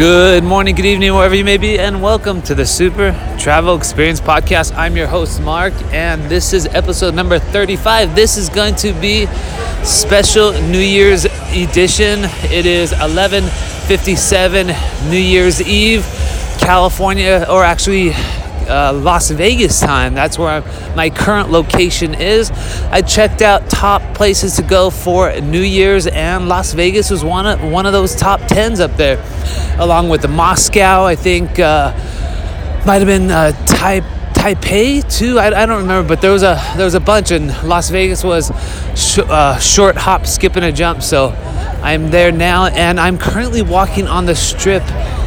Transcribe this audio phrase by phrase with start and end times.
[0.00, 4.18] Good morning, good evening, wherever you may be, and welcome to the Super Travel Experience
[4.18, 4.74] Podcast.
[4.74, 8.14] I'm your host, Mark, and this is episode number 35.
[8.14, 9.26] This is going to be
[9.84, 12.20] special New Year's edition.
[12.50, 16.06] It is 11:57 New Year's Eve,
[16.60, 18.14] California, or actually
[18.70, 20.14] uh, Las Vegas time.
[20.14, 20.62] That's where
[20.94, 22.50] my current location is.
[22.90, 27.46] I checked out top places to go for New Year's, and Las Vegas was one
[27.46, 29.22] of one of those top tens up there,
[29.78, 31.04] along with the Moscow.
[31.04, 31.92] I think uh,
[32.86, 34.00] might have been uh, Tai
[34.32, 35.38] Taipei too.
[35.38, 38.24] I, I, don't remember, but there was a there was a bunch, and Las Vegas
[38.24, 38.50] was
[38.94, 41.02] sh- uh, short hop, skip, and a jump.
[41.02, 41.28] So
[41.82, 44.82] I'm there now, and I'm currently walking on the strip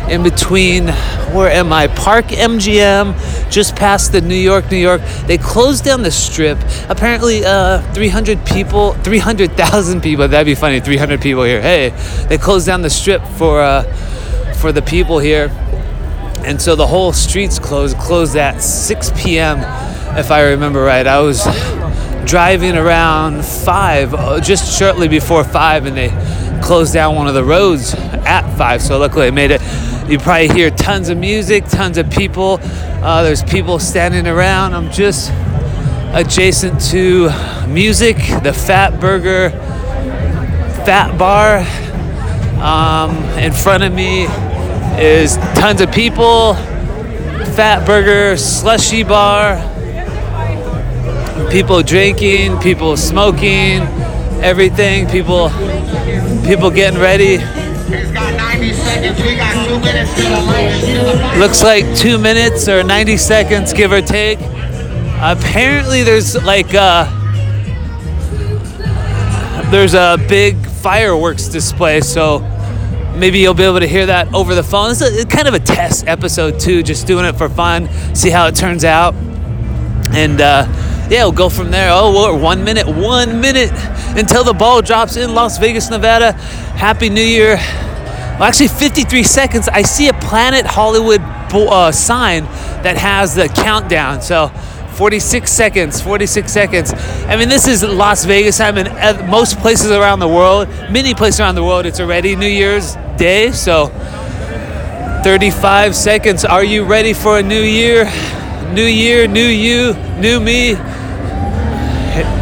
[0.10, 0.88] in between
[1.34, 1.88] where am I?
[1.88, 5.02] Park MGM, just past the New York, New York.
[5.26, 6.58] They closed down the strip.
[6.90, 10.28] Apparently, uh, 300 people, 300,000 people.
[10.28, 10.80] That'd be funny.
[10.80, 11.62] 300 people here.
[11.62, 11.90] Hey,
[12.28, 13.84] they closed down the strip for uh,
[14.56, 15.50] for the people here,
[16.46, 17.98] and so the whole streets closed.
[17.98, 19.60] Closed at 6 p.m.
[20.18, 21.08] If I remember right.
[21.08, 21.44] I was
[22.26, 26.10] driving around five, uh, just shortly before five, and they
[26.62, 28.82] closed down one of the roads at five.
[28.82, 29.62] So luckily, I made it
[30.08, 32.60] you probably hear tons of music, tons of people.
[32.62, 34.74] Uh, there's people standing around.
[34.74, 35.32] I'm just
[36.14, 37.30] adjacent to
[37.68, 39.50] music, the Fat Burger
[40.86, 41.60] Fat Bar.
[42.62, 44.24] Um, in front of me
[45.02, 46.56] is tons of people.
[47.56, 49.58] Fat Burger Slushy Bar.
[51.50, 53.82] People drinking, people smoking,
[54.42, 55.08] everything.
[55.08, 55.50] People,
[56.46, 57.63] people getting ready
[61.40, 64.40] Looks like two minutes or 90 seconds, give or take.
[65.20, 67.06] Apparently, there's like uh,
[69.72, 72.40] there's a big fireworks display, so
[73.16, 74.92] maybe you'll be able to hear that over the phone.
[74.92, 78.48] It's, a, kind of a test episode too, just doing it for fun, see how
[78.48, 79.16] it turns out,
[80.12, 80.68] and uh,
[81.10, 81.90] yeah, we'll go from there.
[81.92, 83.72] Oh, one minute, one minute
[84.18, 86.34] until the ball drops in Las Vegas, Nevada.
[86.34, 87.58] Happy New Year.
[88.34, 89.70] Well, actually, 53 seconds.
[89.70, 92.46] I see a Planet Hollywood uh, sign
[92.82, 94.24] that has the countdown.
[94.24, 94.48] So
[94.94, 96.94] 46 seconds, 46 seconds.
[97.28, 98.60] I mean, this is Las Vegas.
[98.60, 101.86] I'm in most places around the world, many places around the world.
[101.86, 103.52] It's already New Year's Day.
[103.52, 103.88] So
[105.24, 106.44] 35 seconds.
[106.44, 108.06] Are you ready for a new year?
[108.74, 110.76] New year, new you, new me.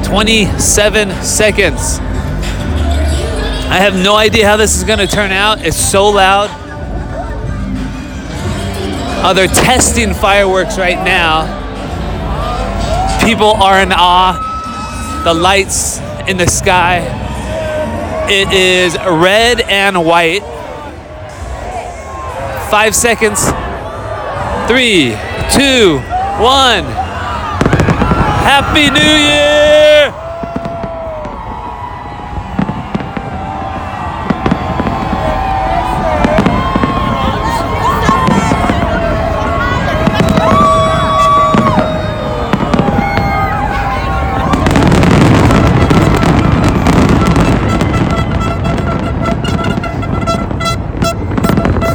[0.06, 2.00] 27 seconds.
[3.72, 5.66] I have no idea how this is going to turn out.
[5.66, 6.50] It's so loud.
[9.24, 11.48] Oh, they're testing fireworks right now.
[13.24, 15.22] People are in awe.
[15.24, 17.00] The lights in the sky.
[18.30, 20.42] It is red and white.
[22.70, 23.40] Five seconds.
[24.68, 25.16] Three,
[25.50, 26.00] two,
[26.44, 26.84] one.
[28.44, 30.21] Happy New Year!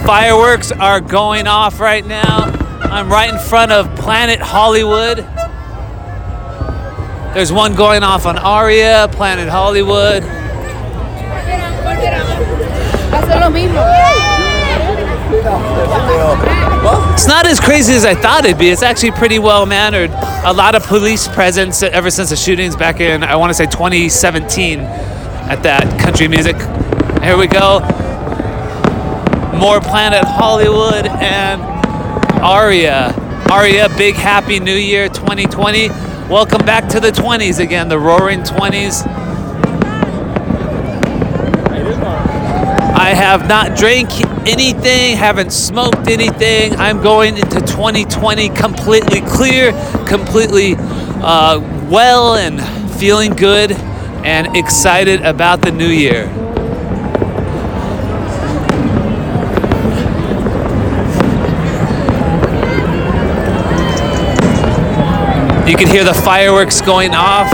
[0.07, 2.45] Fireworks are going off right now.
[2.81, 5.19] I'm right in front of Planet Hollywood.
[7.35, 10.23] There's one going off on Aria, Planet Hollywood.
[17.13, 18.69] It's not as crazy as I thought it'd be.
[18.69, 20.11] It's actually pretty well mannered.
[20.45, 23.67] A lot of police presence ever since the shootings back in, I want to say
[23.67, 26.55] 2017 at that country music.
[27.25, 28.06] Here we go
[29.59, 31.63] more Planet Hollywood and
[32.43, 33.15] Aria.
[33.51, 35.89] Aria, big happy new year 2020.
[36.29, 39.07] Welcome back to the 20s again, the roaring 20s.
[42.99, 44.11] I have not drank
[44.47, 46.75] anything, haven't smoked anything.
[46.77, 49.73] I'm going into 2020 completely clear,
[50.07, 51.61] completely uh,
[51.91, 52.61] well, and
[52.99, 56.46] feeling good and excited about the new year.
[65.77, 67.53] You can hear the fireworks going off.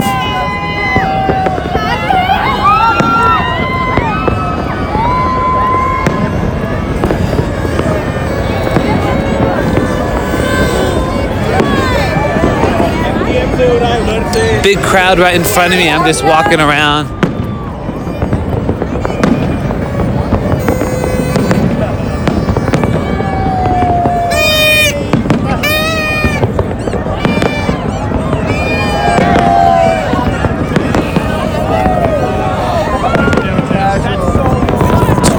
[14.63, 15.89] Big crowd right in front of me.
[15.89, 17.22] I'm just walking around.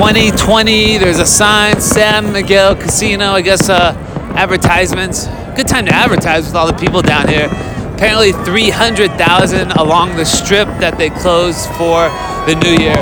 [0.05, 0.99] 2020.
[0.99, 3.31] There's a sign, San Miguel Casino.
[3.31, 3.95] I guess uh,
[4.37, 5.29] advertisements.
[5.57, 7.47] Good time to advertise with all the people down here.
[7.95, 12.11] Apparently 300,000 along the strip that they closed for
[12.45, 13.01] the new year.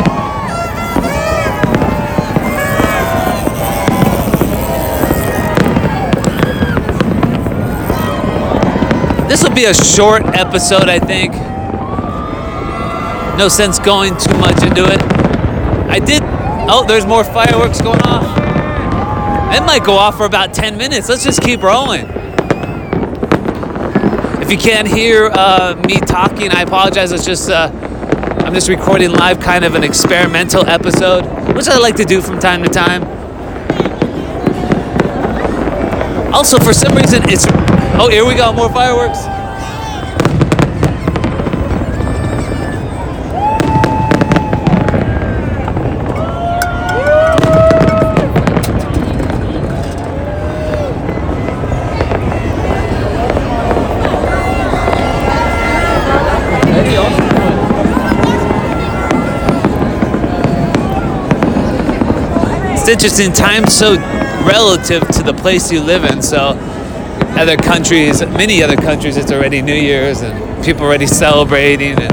[9.28, 11.32] This will be a short episode, I think.
[13.36, 15.02] No sense going too much into it.
[15.90, 16.41] I did.
[16.64, 18.38] Oh, there's more fireworks going off.
[19.54, 21.08] It might go off for about 10 minutes.
[21.08, 22.06] Let's just keep rolling.
[24.40, 27.12] If you can't hear uh, me talking, I apologize.
[27.12, 27.70] It's just uh,
[28.46, 31.24] I'm just recording live, kind of an experimental episode,
[31.54, 33.02] which I like to do from time to time.
[36.32, 37.46] Also, for some reason, it's
[37.98, 39.41] oh, here we go, more fireworks.
[62.92, 63.32] Interesting.
[63.32, 63.96] Time's so
[64.44, 66.20] relative to the place you live in.
[66.20, 66.50] So,
[67.38, 71.98] other countries, many other countries, it's already New Year's and people already celebrating.
[71.98, 72.12] And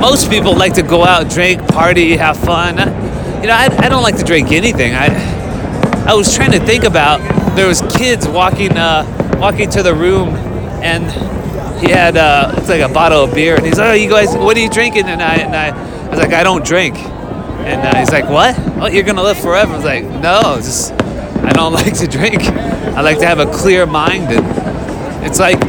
[0.00, 2.76] most people like to go out, drink, party, have fun.
[3.40, 4.92] You know, I, I don't like to drink anything.
[4.94, 5.06] I
[6.06, 7.20] I was trying to think about
[7.56, 10.28] there was kids walking uh, walking to the room
[10.82, 11.04] and
[11.80, 14.36] he had uh, it's like a bottle of beer and he's like, oh, you guys,
[14.36, 15.06] what are you drinking?
[15.06, 16.96] And I and I I was like, I don't drink.
[16.96, 18.54] And uh, he's like, what?
[18.80, 19.72] Oh, you're gonna live forever?
[19.72, 22.42] I was like, no, just I don't like to drink.
[22.42, 25.60] I like to have a clear mind, and it's like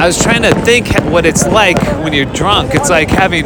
[0.00, 2.74] I was trying to think what it's like when you're drunk.
[2.74, 3.42] It's like having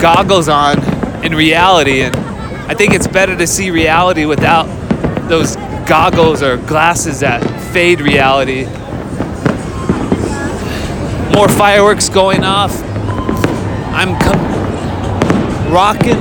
[0.00, 0.78] goggles on
[1.24, 2.14] in reality, and
[2.70, 4.64] I think it's better to see reality without
[5.28, 7.42] those goggles or glasses that
[7.72, 8.64] fade reality.
[11.34, 12.80] More fireworks going off.
[13.92, 14.63] I'm com-
[15.74, 16.20] rocking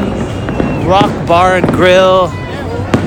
[0.88, 2.27] Rock Bar and Grill,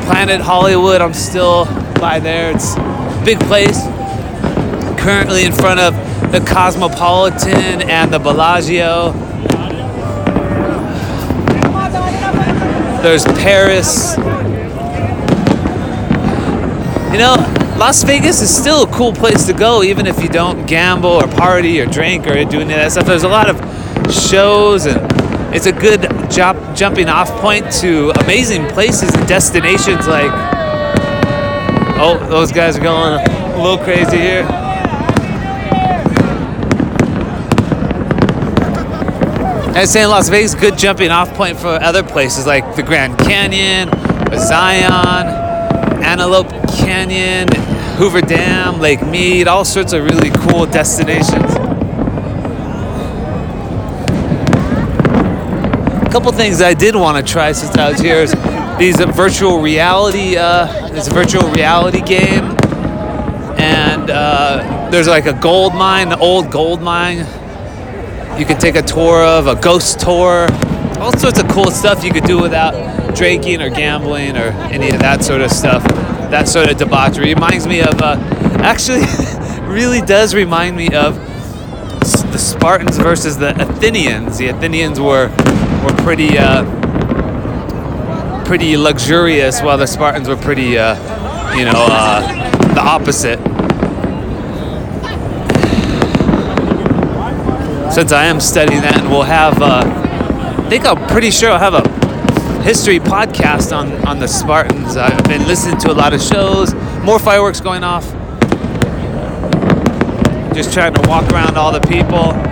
[0.07, 1.01] Planet Hollywood.
[1.01, 1.65] I'm still
[1.99, 2.53] by there.
[2.55, 3.83] It's a big place.
[5.03, 5.93] Currently in front of
[6.31, 9.11] the Cosmopolitan and the Bellagio.
[13.03, 14.17] There's Paris.
[17.13, 17.35] You know,
[17.77, 21.27] Las Vegas is still a cool place to go, even if you don't gamble or
[21.27, 23.07] party or drink or do any of that stuff.
[23.07, 23.61] There's a lot of
[24.13, 25.06] shows and
[25.55, 30.31] it's a good jump, jumping off point to amazing places and destinations like
[31.99, 34.67] oh those guys are going a little crazy here
[39.87, 43.89] was saying Las Vegas good jumping off point for other places like the Grand Canyon,
[44.37, 45.29] Zion,
[46.03, 47.47] Antelope Canyon,
[47.97, 51.56] Hoover Dam, Lake Mead, all sorts of really cool destinations.
[56.17, 58.33] Couple things I did want to try since I was here is
[58.79, 60.35] these virtual reality.
[60.35, 62.57] Uh, it's a virtual reality game,
[63.59, 67.19] and uh, there's like a gold mine, the old gold mine.
[68.41, 70.47] You can take a tour of a ghost tour,
[71.01, 75.01] all sorts of cool stuff you could do without drinking or gambling or any of
[75.01, 75.85] that sort of stuff.
[76.31, 78.01] That sort of debauchery reminds me of.
[78.01, 78.17] Uh,
[78.63, 79.03] actually,
[79.67, 81.15] really does remind me of
[82.33, 84.39] the Spartans versus the Athenians.
[84.39, 85.29] The Athenians were
[85.87, 86.65] were pretty uh,
[88.45, 90.95] pretty luxurious, while the Spartans were pretty, uh,
[91.57, 93.39] you know, uh, the opposite.
[97.93, 101.75] Since I am studying that, and we'll have, I think I'm pretty sure I'll have
[101.75, 104.97] a history podcast on on the Spartans.
[104.97, 106.75] I've been listening to a lot of shows,
[107.05, 108.05] more fireworks going off.
[110.55, 112.46] Just trying to walk around all the people.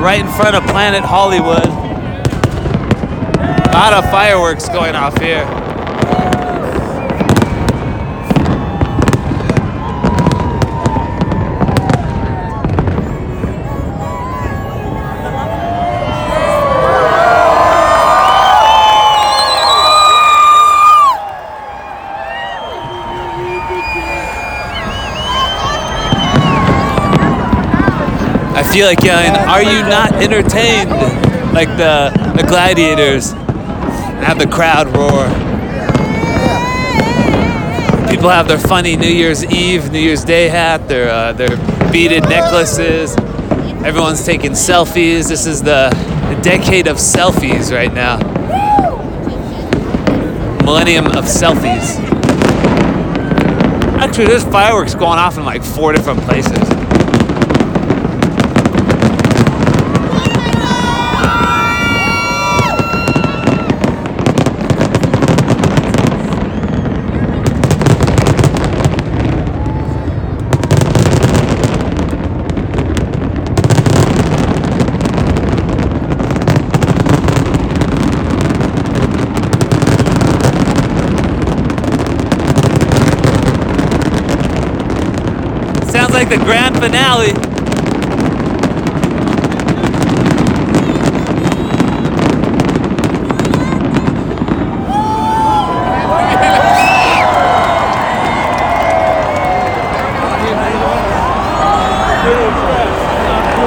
[0.00, 1.66] Right in front of Planet Hollywood.
[3.36, 5.59] A lot of fireworks going off here.
[28.72, 30.90] Feel like yelling, "Are you not entertained?"
[31.52, 33.32] Like the the gladiators
[34.22, 35.28] have the crowd roar.
[38.08, 41.56] People have their funny New Year's Eve, New Year's Day hat, their uh, their
[41.90, 43.16] beaded necklaces.
[43.84, 45.28] Everyone's taking selfies.
[45.28, 45.88] This is the,
[46.28, 48.18] the decade of selfies right now.
[50.64, 51.98] Millennium of selfies.
[53.98, 56.58] Actually, there's fireworks going off in like four different places.
[85.90, 87.32] Sounds like the grand finale.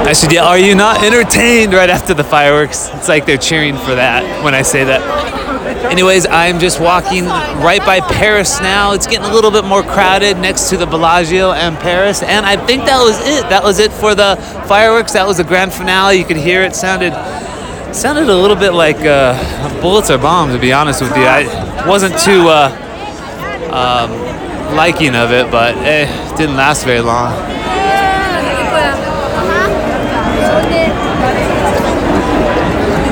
[0.06, 2.88] I should yell, Are you not entertained right after the fireworks?
[2.94, 5.53] It's like they're cheering for that when I say that.
[5.90, 8.92] Anyways, I'm just walking right by Paris now.
[8.92, 12.22] It's getting a little bit more crowded next to the Bellagio and Paris.
[12.22, 13.48] And I think that was it.
[13.48, 14.36] That was it for the
[14.66, 15.12] fireworks.
[15.12, 16.16] That was the grand finale.
[16.16, 17.12] You could hear it sounded
[17.94, 21.22] sounded a little bit like uh, bullets or bombs, to be honest with you.
[21.22, 22.70] I wasn't too uh,
[23.70, 27.32] um, liking of it, but it didn't last very long.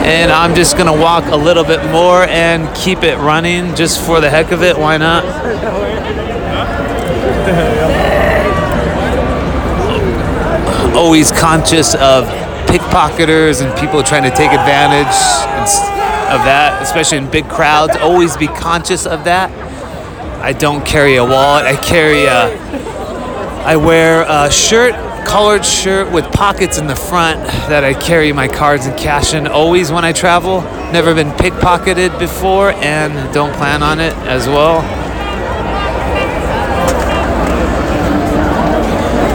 [0.04, 4.20] And I'm just gonna walk a little bit more and keep it running just for
[4.20, 4.76] the heck of it.
[4.76, 5.24] Why not?
[10.94, 12.24] Always conscious of
[12.66, 15.06] pickpocketers and people trying to take advantage
[16.32, 17.96] of that, especially in big crowds.
[17.96, 19.50] Always be conscious of that.
[20.42, 21.64] I don't carry a wallet.
[21.66, 22.56] I carry a.
[23.64, 24.94] I wear a shirt
[25.26, 29.46] collared shirt with pockets in the front that I carry my cards and cash in
[29.46, 30.60] always when I travel.
[30.92, 34.80] Never been pickpocketed before and don't plan on it as well.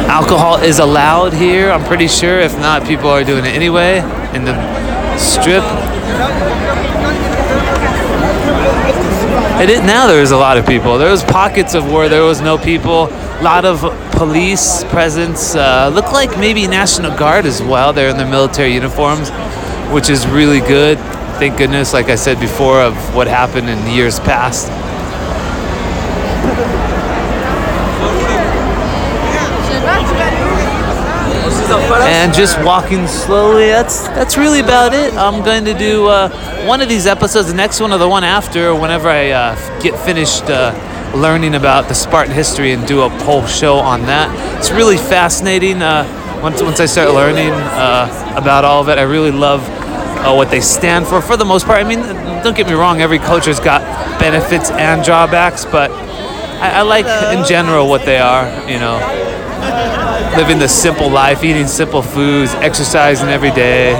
[0.10, 2.39] Alcohol is allowed here, I'm pretty sure.
[2.39, 4.00] If not, people are doing it anyway
[4.34, 4.53] in the
[5.18, 5.64] strip.
[9.60, 10.98] It, now there was a lot of people.
[10.98, 13.08] There was pockets of where there was no people.
[13.08, 13.82] A lot of
[14.12, 15.56] police presence.
[15.56, 17.92] Uh, look like maybe National Guard as well.
[17.92, 19.30] They're in their military uniforms,
[19.92, 20.98] which is really good.
[21.40, 24.72] Thank goodness, like I said before, of what happened in years past.
[31.91, 33.67] And just walking slowly.
[33.67, 35.13] That's that's really about it.
[35.13, 36.29] I'm going to do uh,
[36.65, 39.98] one of these episodes, the next one or the one after, whenever I uh, get
[40.00, 40.74] finished uh,
[41.15, 44.29] learning about the Spartan history and do a whole show on that.
[44.60, 45.82] It's really fascinating.
[45.82, 46.06] Uh,
[46.41, 50.51] once once I start learning uh, about all of it, I really love uh, what
[50.51, 51.22] they stand for.
[51.22, 52.01] For the most part, I mean,
[52.44, 53.01] don't get me wrong.
[53.01, 53.82] Every culture's got
[54.20, 57.06] benefits and drawbacks, but I, I like
[57.38, 58.46] in general what they are.
[58.70, 58.98] You know,
[60.38, 63.94] living the simple life, eating simple foods, exercising every day.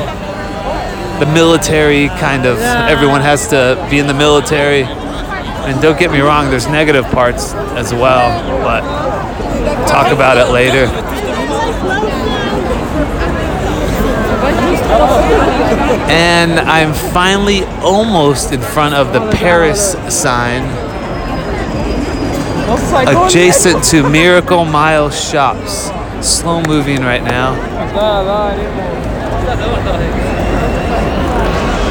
[1.20, 4.84] The military kind of everyone has to be in the military.
[4.84, 8.30] And don't get me wrong, there's negative parts as well,
[8.62, 8.82] but
[9.88, 10.86] talk about it later.
[16.10, 20.87] And I'm finally almost in front of the Paris sign
[22.70, 25.90] Oh, adjacent to Miracle Mile Shops.
[26.22, 27.54] Slow moving right now.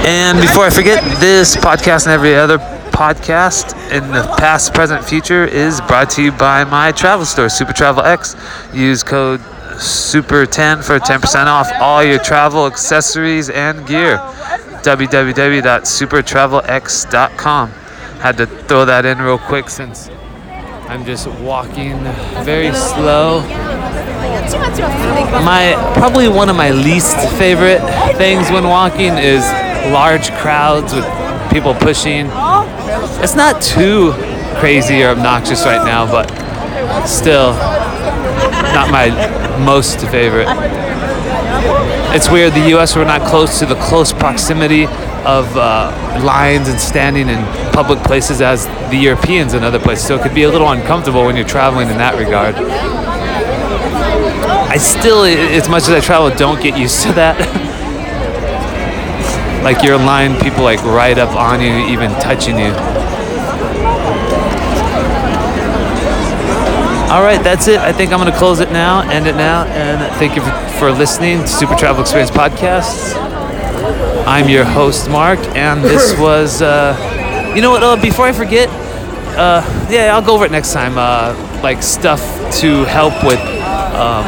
[0.06, 5.46] And before I forget, this podcast and every other podcast in the past, present, future
[5.46, 8.36] is brought to you by my travel store, Super Travel X.
[8.74, 9.40] Use code
[9.78, 14.18] SUPER10 for 10% off all your travel accessories and gear.
[14.82, 17.70] www.supertravelx.com.
[18.20, 20.10] Had to throw that in real quick since
[20.88, 21.98] I'm just walking
[22.44, 23.40] very slow.
[25.44, 27.80] My probably one of my least favorite
[28.16, 29.42] things when walking is
[29.92, 31.04] large crowds with
[31.52, 32.30] people pushing
[33.22, 34.12] it's not too
[34.58, 36.26] crazy or obnoxious right now, but
[37.06, 37.52] still
[38.72, 39.08] not my
[39.64, 40.46] most favorite.
[42.14, 42.52] It's weird.
[42.52, 42.94] The U.S.
[42.94, 44.86] we're not close to the close proximity
[45.26, 45.90] of uh,
[46.24, 50.34] lines and standing in public places as the Europeans and other places, so it could
[50.34, 52.54] be a little uncomfortable when you're traveling in that regard.
[54.70, 57.36] I still, as much as I travel, don't get used to that.
[59.64, 62.70] like you're in line, people like right up on you, even touching you.
[67.10, 67.78] All right, that's it.
[67.78, 70.52] I think I'm going to close it now, end it now, and thank you for,
[70.78, 73.25] for listening to Super Travel Experience Podcast.
[74.26, 78.68] I'm your host, Mark, and this was, uh, you know what, uh, before I forget,
[79.38, 82.20] uh, yeah, I'll go over it next time, uh, like stuff
[82.60, 83.38] to help with
[83.94, 84.26] um,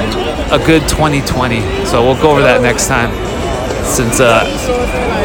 [0.52, 1.60] a good 2020.
[1.84, 3.10] So we'll go over that next time
[3.84, 4.44] since uh,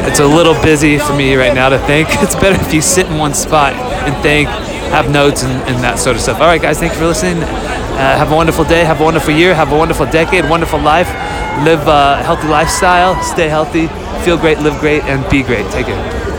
[0.08, 2.10] it's a little busy for me right now to think.
[2.24, 4.50] It's better if you sit in one spot and think,
[4.89, 6.39] have notes and, and that sort of stuff.
[6.39, 7.44] All right, guys, thank you for listening.
[7.93, 11.07] Uh, have a wonderful day, have a wonderful year, have a wonderful decade, wonderful life.
[11.63, 13.88] Live a healthy lifestyle, stay healthy,
[14.25, 15.69] feel great, live great, and be great.
[15.71, 16.32] Take care.